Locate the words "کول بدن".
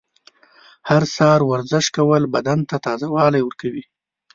1.95-2.59